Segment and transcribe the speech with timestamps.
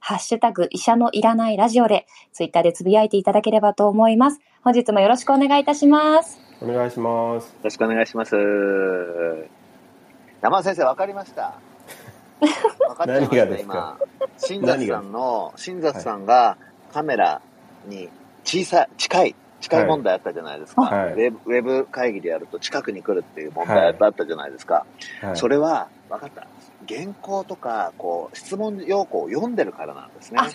[0.00, 8.34] ハッシュタグ医者のいらないラジオでツイッターでつぶやいていただければと思います本日もよろしくお願いいたしますお願いしますよろしくお願いします。
[10.42, 11.54] 山田先生、わかりました。
[12.88, 13.96] わかっちゃいました、何がですか？
[14.00, 14.28] 今。
[14.38, 16.56] 新雑さんの、新雑さんが
[16.92, 17.40] カメラ
[17.86, 18.08] に
[18.44, 20.82] 小さい、近い、近い問題あったじゃないですか。
[20.82, 24.84] はいウェブウェブ会議でやると近くに来るっていう問題あったじゃないですか。
[25.20, 26.46] はいそれは、わかった。
[26.88, 30.38] 原稿とか、こう、質問要項を読んでるからなんですね。
[30.40, 30.48] あ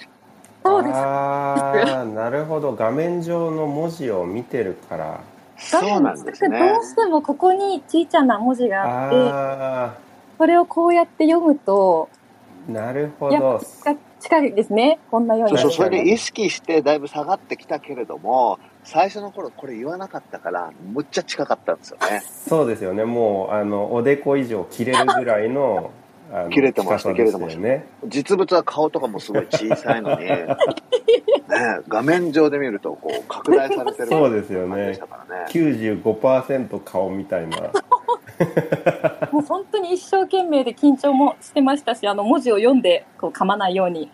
[0.66, 0.96] そうです。
[0.96, 2.74] ああなるほど。
[2.74, 5.20] 画面上の文字を見てるから。
[5.58, 6.60] そうなんですね。
[6.60, 9.94] どうしてもここに小さな文字があってあ
[10.38, 12.10] それをこうやって読むと
[12.70, 15.00] あなるほやっどぱ近いですね。
[15.12, 15.58] こんなように。
[15.58, 22.22] そうそれで意識してだいぶ下がってきたけれども、最初の頃これ言わなかったから、むっちゃ近かったんですよね。
[22.22, 23.06] そうですよね。
[23.06, 25.92] もうあのおでこ以上切れるぐらいの
[26.52, 30.48] 切れてました近さでしたよ切ね実物は顔とかもすごい小さいのに、 ね、
[31.88, 34.94] 画面上で見るとこう拡大されてるそうですよね。
[34.94, 34.98] ね。
[35.50, 37.58] 95%顔みたいな。
[39.32, 44.10] もう本当に一生懸命で緊張もしてましたしあの文字を読んでこう噛まないように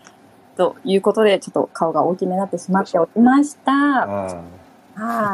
[0.57, 4.58] ということでちょっと顔が大きめになってしまっておりました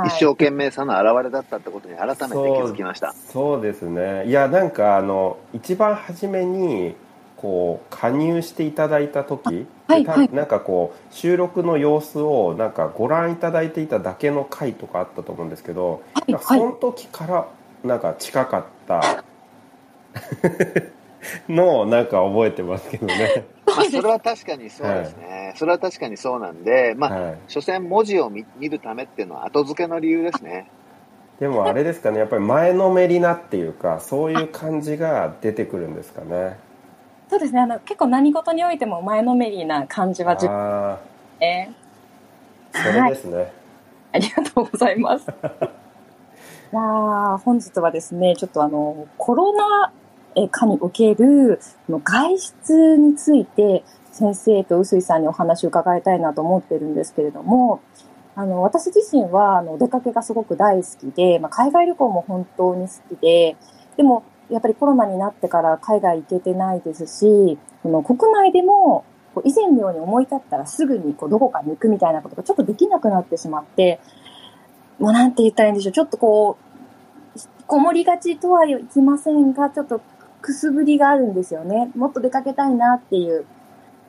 [0.08, 3.14] 一生懸命さの表れだったってことに改めて気づきましたあ。
[3.14, 6.96] そうですねいやなんかあの一番初めに
[7.38, 17.48] こう加入していただいた時たはいはいなんかこう収録の様子をなんかご覧いただいていただけの回とかあったと思うんですけど、はいなんかその時から
[17.84, 19.24] なんか近かった
[21.48, 23.46] のをなんか覚えてますけどね。
[23.76, 25.54] まあ、それは確かにそうですね。
[25.58, 27.38] それは確かにそうなんで、まあ、はい。
[27.48, 30.70] 所詮文字を見見るためっていうのは後付けの理由ですね。
[31.40, 36.58] でもあれですかねやっぱり前のめりなっていうかそういう感じが出てくるんですかね。
[37.30, 37.62] そうですね。
[37.62, 41.00] あの結構何事においても前のめりな感じは自分あ
[41.40, 41.70] で
[42.74, 43.54] あそれですね、
[44.12, 45.28] ありがとうございます。
[46.74, 49.92] いやー本日はですね、ちょっとあの、コロナ
[50.52, 51.60] 禍における
[51.90, 57.82] 外出について、先生と臼井さんにお話を伺いたいなと思ってるんですけれども、
[58.36, 63.56] あの、私自身は、あの、お出かけがすごく大好きで、まあ、海外旅行も本当に好きで、
[63.98, 69.06] でも、やっぱりコロナになってから海外行けてないですし、この国内でも、
[69.44, 74.00] 以前のように思い立ったらすぐにこうどこかに行くみたいなことがちょっとできなくなってしまって、
[75.00, 75.94] もうなんて言ったらいいんでしょう。
[75.94, 80.02] ちょっとこう、こもりがちとはいきませんが、ちょっと
[80.46, 81.90] くすぶりがあるんですよね。
[81.96, 83.46] もっと出かけたいなっていう。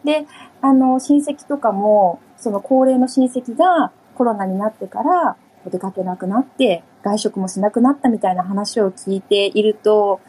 [0.04, 0.26] で、
[0.60, 10.20] あの、親戚とかも、その高齢の親戚がコロナになってからお出かけなくなって、外食もしなくなったみたいな話を聞いていると、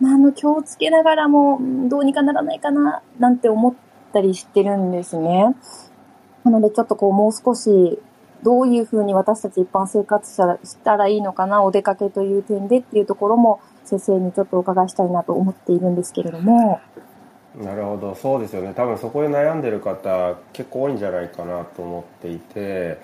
[0.00, 3.74] まあ、あの、気をつけながらも、どうにかならないかな、なんて思っ
[4.12, 5.54] たりしてるんですね。
[6.42, 8.00] なので、ちょっとこう、もう少し、
[8.42, 16.80] どういうふうに私たち一般生活者したらいいのかな、お出かけという点でっていうところも、先生にちょっとお伺いしたいなと思っているんですけれども。
[17.56, 22.98] なるほどそうですよね多分そこで悩んでる方結構多いんじゃないかなと思っていて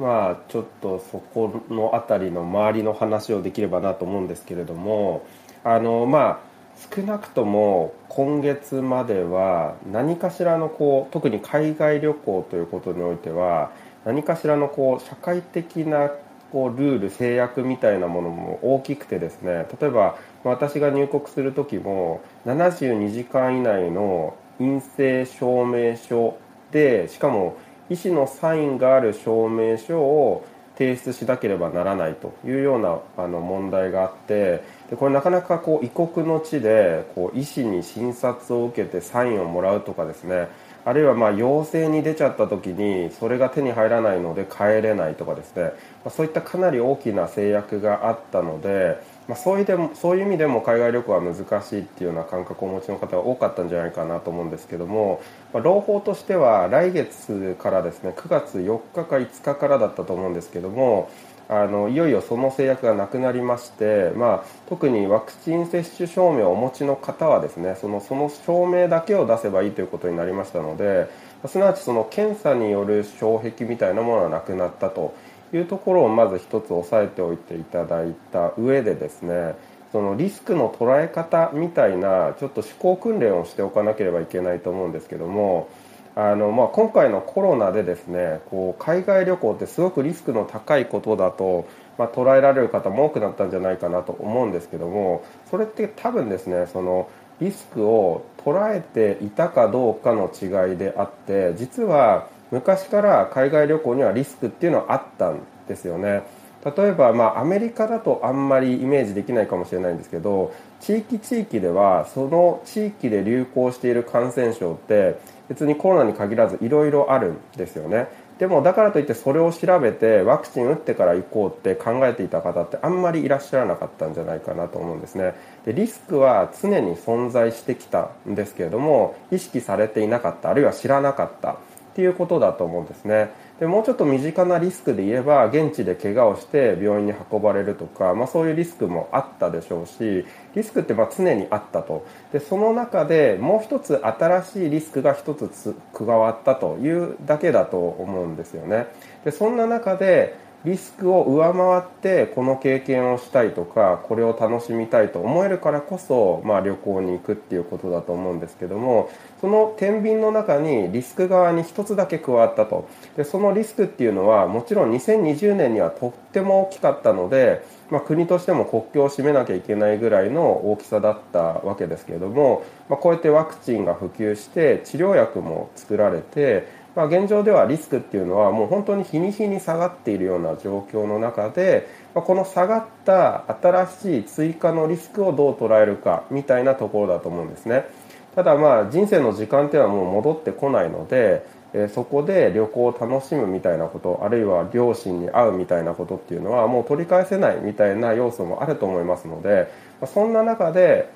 [0.00, 5.24] まあちょっとそこの辺りの周りの話をできればなと思うんですけれども
[5.62, 6.52] あのまあ
[6.94, 13.70] 少なくとも今月までは何かしらのこう特に海外旅行ということにおいては
[14.04, 16.10] 何かしらのこう社会的な
[16.52, 26.36] こうルール制約みたいなものも大きくてですね例えば私が入国する時も72時間以内の陰性証明書
[26.70, 27.56] でしかも
[27.88, 30.44] 医師のサインがある証明書を
[30.76, 40.48] 提出しなければならないというようなあの問題があってでこれなかなかこう異国の地でこう医師に診察を受けてサインをもらうとかですね
[40.84, 45.72] あるいはま陽性に出ちゃった時にそれが手に入らないので帰れないとかですね、
[46.04, 48.96] ま、そういったかなり大きな制約があったので、
[49.28, 61.10] まあ、そういうでもそういう意味でも海外旅行は難しいっていうような感覚をお持ちの方が多かったんじゃないかなと思うんですけども、まあ、朗報としては来月からですね9月4日か5日からだったと思うんですけども
[61.48, 71.08] あのいよいよその制約がなくなりまして、まあ、特にワクチン接種証明をお持ちの方はですねそのその証明だけを出せばいいということになりましたので
[71.46, 75.14] すなわちその検査による障壁みたいなものはなくなったと
[75.52, 79.54] いうところをまず一つ押さえておいていただいた上でですね
[79.92, 85.68] そのリスクの捉え方みたいなちょっと思考訓練をしておかなければいけないと思うんですけども
[86.14, 91.66] あの、まあ、今回のコロナでですねこう海外旅行ってすごくリスクの高いことだと、
[91.98, 97.08] まあ、捉えられる方も多くなったんじゃないかなと思うんですけどもそれって多分ですねその
[97.40, 106.22] リスクを捉えていたかどうかの違いであって実は昔から海外旅行にはリスクっていうのはあったんですよね。
[106.64, 115.18] 例えば、まあ、アメリカだとあんまりイメージできないかもしれないんですけど地域地域ではその地域で流行している感染症って
[115.52, 118.08] 別にコロナに限らずいろいろあるんですよね。
[118.38, 125.34] でもだからといってそれを調べてワクチン打ってから行こうって考えていた方ってあんまりいらっしゃらなかったんじゃないかなと思うんですね。
[125.66, 131.56] でリスクは常に存在してきたんですけれども意識されていなかったあるいは知らなかったっ
[131.94, 133.30] ていうことだと思うんですね。
[133.62, 140.26] でもうちょっと身近なリスクで言えば現地で怪我をして病院に運ばれるとか、まあ、そういうリスクもあったでしょうし
[140.56, 142.04] リスクってま常にあったと。
[142.32, 148.88] でその中でもう一つ新しいリスクが一つ加わったというだけだと思うんですよね。
[149.24, 159.10] でそんな中でリスクを上回ってこの経験をしたいとかこれを楽しみたいと思えるからこそ、まあ、旅行に行くっていうことだと思うんですけども
[159.40, 162.88] その天秤の中にリスク側に1つだけ加わったと。
[163.16, 187.86] でそのリスクっていうのはもちろん2020年にはとっても大きかったので、まあ、国としても国境を閉めなきゃいけないぐらいの大きさだったわけですけれども、まあ、こうやってワクチンが普及して治療薬も作られてまあ、現状ではリスクっていうのはもう本当に日に日に下がっているような状況の中で、まあ、この下がった新しい追加のリスクをどう捉えるかみたいなところだと思うんですね。
[188.34, 199.68] ただまあ人生の時間っていうのはもう戻ってこないので、えそこで旅行を楽しむみたいなことあるいは両親に会うみたいなことっていうのはもう取り返せないみたいな要素もあると思いますので、
[200.00, 201.08] まあ、そんな中で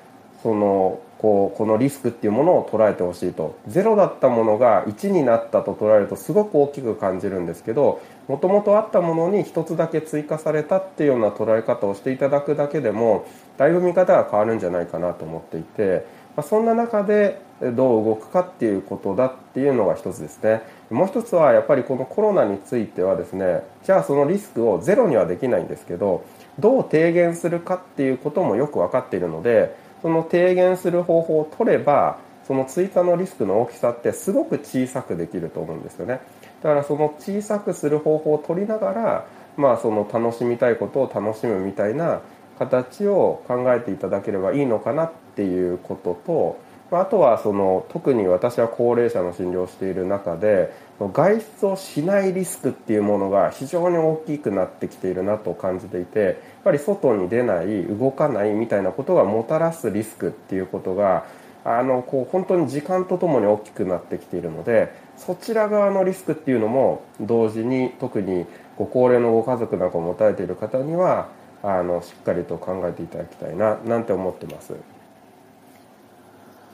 [0.43, 3.55] そのこうこのリスクっていうものを捉えてほしいと。
[3.69, 13.25] 0だったものが1になったと捉えるとすごく大きく感じるんですけどもともとあったものに1つだけ追加されたっていうような捉え方をしていただくだけでも
[13.57, 16.05] だいぶ見方が変わるんじゃないかなと思っていて、
[16.35, 20.61] まあ、そんな中でどう動くかっていうことだっていうのが一つですね。
[20.91, 26.23] もう一つはやっぱりこのコロナについてはですねじゃあそのリスクをゼロにはできないんですけど
[26.59, 36.21] どう低減するかっていうこともよく分かっているのでその低減する方法を取ればその追加のリスクの大きさってすごく小さくできると思うんですよね。
[36.63, 39.25] だからその小さくする方法を取りながら
[39.57, 42.21] まあその楽しみたいことを楽しむみたいな
[42.57, 46.59] 形を考えていただければいいのかなっていうことと
[46.95, 61.25] あとはその特に私は高齢者の診療をしている中で外出をしないリスクっていうものが非常に大きくなってきているなと感じていてやっぱり外に出ない動かないみたいなことがもたらすリスクっていうことが
[61.63, 68.45] あのこう本当に時間とともに大きくなってきているのでそちら側のリスクっていうのも同時に特に
[68.77, 71.29] ご高齢のご家族なんかを持たれている方には
[71.61, 74.73] あのしっかりと考えていただきたいななんて思ってます。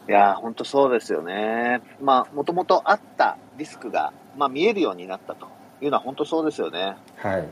[0.07, 1.81] いや本当そうですよね。
[2.01, 5.47] まあ、もともとあったリスクが、まあ、見えるようになったと
[5.81, 6.95] いうのは本当そうですよね。
[7.17, 7.47] はい。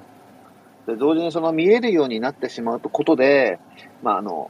[0.88, 3.60] で同時にその見えるようになってしまうことで、
[4.01, 4.50] まあ、あの、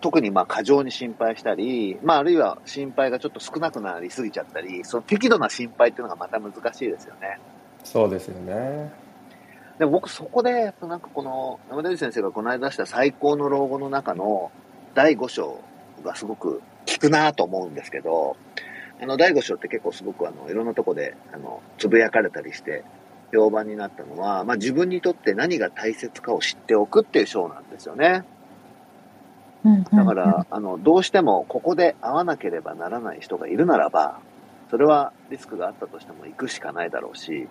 [0.00, 7.38] 特にまあ過剰に心配したり、まあ、あるいは心配がちょっと少なくなりすぎちゃったり、その適度な心配っていうのがまた難しいですよね。
[7.82, 8.92] そうですよね。
[9.78, 14.52] でも僕そこで、なんかこの、山田先生がこの間出した最高の老後の中の
[14.94, 15.58] 第5章
[16.04, 18.36] がすごく聞くなと思うんですけど、
[19.00, 22.84] あの、第5章って結構すごくあの、いろんなとこで、あの、つぶやかれたりして、
[23.32, 28.24] 評判になったのは、まあ自分にとって何が大切かを知っておくっていう章なんですよね。
[29.96, 34.20] だから、あの、どうしてもここで会わなければならない人がいるならば、
[34.70, 37.48] それはリスクがあったとしても行くしかないだろうし、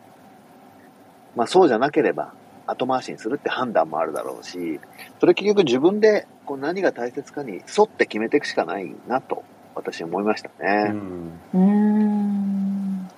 [1.35, 2.33] まあそうじゃなければ
[2.67, 4.79] 後回しにするって判断もあるだろうし、
[5.19, 9.43] それ結局自分でこう何が大切かに沿って決めていくしかないなと、
[9.75, 10.93] 私思いましたね。
[11.53, 13.09] うん。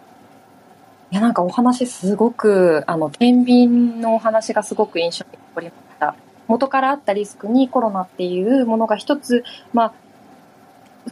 [1.11, 6.15] いや、なんかお話すごく、あの、天秤のお話がすごく印象に残りました。
[6.47, 9.43] 元からあったリスクにコロナっていうものが一つ、
[9.73, 9.93] まあ、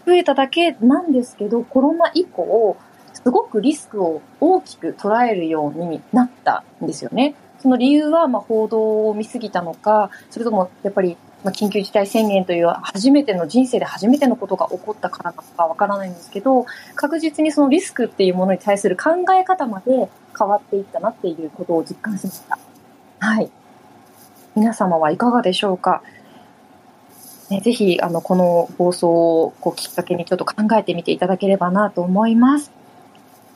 [0.05, 2.77] 増えただけなんですけど、コロナ以降、
[3.13, 7.35] すごくリスクを大きく捉えるようになったんですよね。
[7.59, 22.57] その理由は、まあ、報道を見すぎたのか、それとも、やっぱり、まあ、緊急事態宣言という初めての人生で初めてのことが起こったからなのかわからないんですけど、確実にそのリスクっていうものに対する考え方まで変わっていったなっていうことを実感しました。
[23.19, 23.51] はい。
[24.55, 26.01] 皆様はいかがでしょうか？
[27.49, 32.71] ね、ぜひ、あの、この放送をこうきっかけにちょっと考えてみていただければなと思います。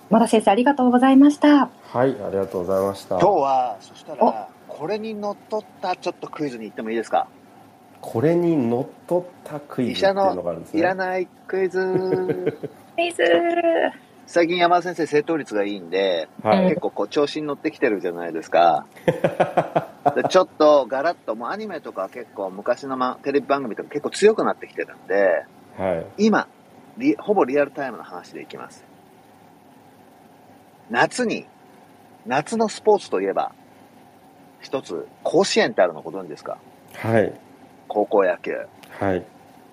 [0.10, 1.70] まだ先生ありがとうございました。
[1.84, 7.28] はいありがとうございました今日は、そしたら、これにのっとったちょっとクイズに行ってもいいですか？
[8.10, 11.78] これにのっとったクイズっていうのがあるんですねいらないクイズ。
[12.96, 13.22] クイズ
[14.26, 18.86] 最近山田先生正答率がいいんで、はい、うん結構こう調子に乗ってきてるじゃないですか。
[20.16, 25.44] でちょっとガラッと、もうアニメとか結構昔の、ま、テレビ番組とか結構強くなってきてるんで、
[25.78, 26.48] はい今、
[26.98, 28.86] リほぼリアルタイムの話でいきます。
[30.90, 31.46] 夏に、
[32.26, 33.52] 夏のスポーツといえば、
[34.62, 36.58] 一つ、甲子園ってあるのご存知ですか？
[36.94, 37.34] はい
[37.88, 38.54] 高校野球。
[39.00, 39.24] はい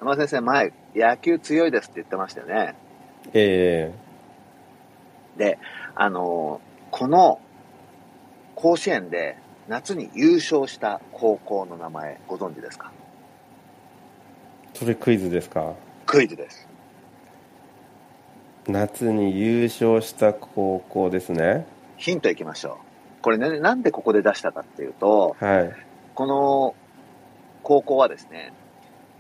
[0.01, 2.75] 山田先生前、野球強いですって言ってましたよね。
[3.33, 3.93] え
[5.37, 5.59] で、
[5.95, 7.41] あのーこの
[8.55, 12.93] 甲子園で夏に優勝した高校の名前ご存知ですか？
[14.75, 15.75] ー、それクイズですか？
[16.07, 16.69] クイズです。
[18.69, 21.67] 夏に優勝した高校ですね
[21.97, 22.79] ヒントいきましょ
[23.21, 23.23] う。
[23.23, 25.73] これね、なんでここで出したかっていうと、はい
[26.15, 26.77] この
[27.65, 28.53] 高校はですね、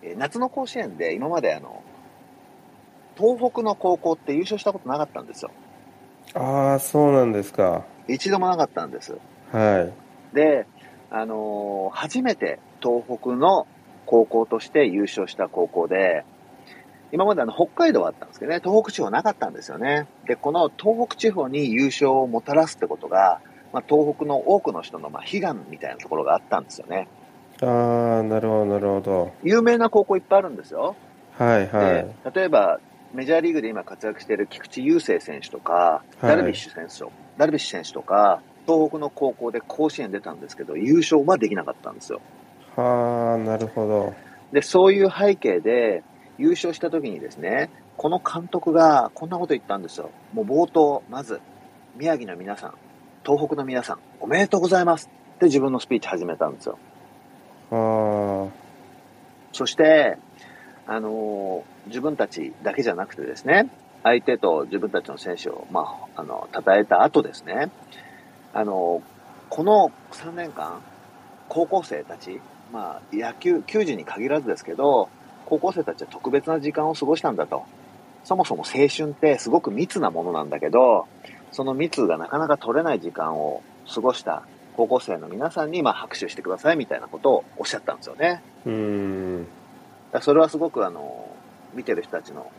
[0.02, 1.82] えー夏の甲子園で今まであの、
[3.16, 5.50] 東北の高校って優勝したことなかったんですよ。
[6.34, 9.16] ああそうなんですか一度もなかったんです。
[9.50, 9.80] は
[10.32, 10.66] いで、
[11.10, 13.66] あのー初めて東北の
[14.06, 16.24] 高校として優勝した高校で、
[17.12, 20.06] 今まであの北海道はあったんですけどね、東北地方なかったんですよね。
[20.26, 23.40] で、この東北地方に優勝をもたらすってことが、
[23.72, 27.08] まあ、東北の多くの人のまあ悲願みたいなところがあったんですよね。
[27.62, 30.96] ああなるほどなるほど有名な高校いっぱいあるんですよ。
[31.38, 32.80] はいはいで例えば、
[33.12, 42.20] メジャーリーグで今活躍している菊池雄星選手とか、はいダルビッシュ選手と、ダルビッシュ選手とか、東北の高校で甲子園出たんですけど、優勝はできなかったんですよ。
[42.76, 44.14] はあなるほど
[44.52, 46.02] で、そういう背景で
[46.38, 50.10] 優勝した時にですね、この監督がこんなこと言ったんですよ。
[50.32, 51.40] もう冒頭、まず、
[51.96, 52.74] 宮城の皆さん、
[53.24, 56.78] 東北の皆さん、おめでとうございますって自分のスピーチ始めたんですよ。
[59.52, 60.18] そして、
[60.86, 63.68] あのー自分たちだけじゃなくてですね、
[64.04, 67.70] 相手と自分たちの選手を、まあ、あの、称えた後ですね、
[68.54, 69.14] あのー
[69.50, 70.80] この3年間、
[71.48, 72.40] 高校生たち、
[72.72, 75.08] まあ、野球、球児に限らずですけど、
[75.46, 77.64] 高校生たちは特別な時間を過ごしたんだと。
[78.24, 81.06] そもそも青春ってすごく密なものなんだけど、
[81.52, 83.62] その密がなかなか取れない時間を
[83.94, 84.42] 過ごした
[84.76, 88.42] 高校生の皆さんに、まあ、拍手してくださいみたいなことをおっしゃったんですよね。
[88.66, 89.46] ーうーん
[90.20, 91.28] それはすごくあの、
[91.74, 92.50] 見てる人たちの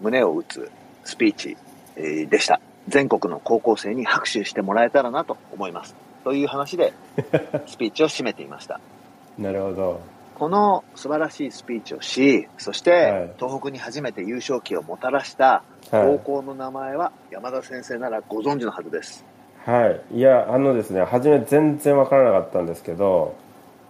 [0.00, 0.70] 胸を打つ
[1.04, 1.56] スピーチ、
[1.96, 2.60] えーでした。
[2.88, 5.94] 全国の高校生に拍手してもらえたらなと思います。
[6.22, 6.92] という話で、
[7.66, 8.80] スピーチを締めていました。
[9.38, 10.00] なるほど
[10.34, 19.24] この素晴らしいスピーチをし、そして、はい東北に初めて優勝旗をもたらしたはい高校の名前は山田先生ならご存知のはずです。
[19.64, 23.34] はい、いやあのですね初め全然わからなかったんですけど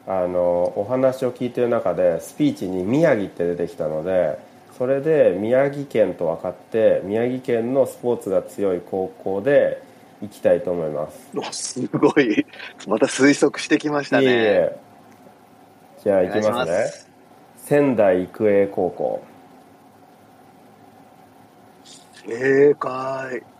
[0.06, 4.38] あのお話を聞いてる中でスピーチに宮城って出てきたので
[4.78, 9.82] それで宮城県と分かって宮城県のスポーツが強い高校で
[10.22, 12.46] 行きたいと思いますおすごい。
[12.86, 14.24] また推測してきましたね。
[14.24, 14.76] いえ
[16.02, 17.10] じゃあお行きますねす。
[17.56, 19.24] 仙台育英高校
[22.26, 23.53] 正解。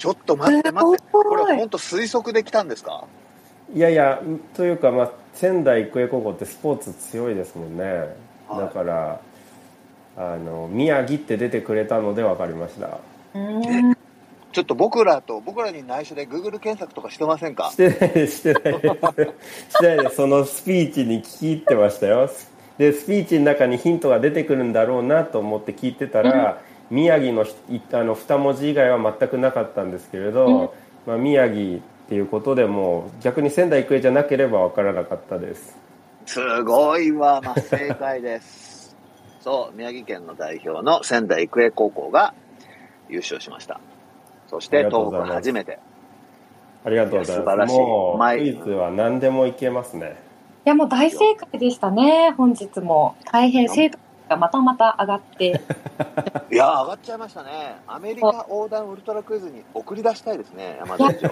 [0.00, 1.04] ちょっと待って待って。
[1.12, 3.04] これ本当推測できたんですか？
[3.74, 4.22] いやいや
[4.54, 7.84] というか、まあ、仙台育英高校ってスポーツ強いですもんね、
[8.48, 8.58] はい。
[8.60, 9.20] だから
[10.16, 12.98] あの宮城って出てくれたので分かりました。
[13.34, 13.94] うん。
[14.52, 17.70] ちょっと僕らと、僕らに内緒で Google 検索とかしてませんか？
[17.70, 19.74] してないですしてないです。
[19.74, 20.16] してないです。
[20.16, 22.30] そのスピーチに聞き入ってましたよ。
[22.78, 30.74] でスピーチの中にヒントが出てくるんだろうなと思って聞いてたら、宮城のひいあの2文字以外は全くなかったんですけれど、
[31.06, 35.78] まあ、宮城っていうことでもう逆に仙台育英じゃなければ分からなかったです
[36.26, 38.96] すごいわ、まあ、正解です。
[39.40, 42.34] そう、宮城県の代表の仙台育英高校が
[43.08, 43.80] 優勝しました。
[44.48, 45.80] そして東北初めて。
[46.84, 50.16] ありがとうございます素晴らしいもう前クイズは何でもいけますね
[50.64, 53.16] いや、もう大正解でしたね、本日も。
[53.24, 53.98] 大変、生徒
[54.30, 55.60] がまたまた上がって。
[56.50, 57.76] いや、上がっちゃいましたね。
[57.86, 61.30] アメリカ横断ウルトラクイズに送り出したいですね、山田町。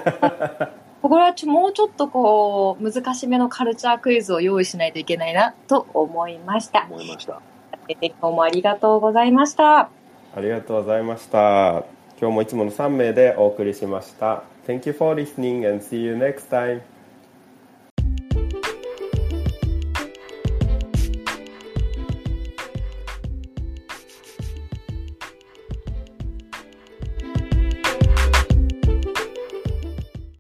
[1.01, 6.87] これはちょもうちょっとこう、難しめのカルチャークイズを用意しないといけないなと思いました。
[6.91, 7.41] 思いました。
[7.89, 9.89] 今日もありがとうございました。
[10.35, 11.85] ありがとうございました
[12.21, 16.83] 今日もいつもの3名でお送りしました Thank you for listening and see you next time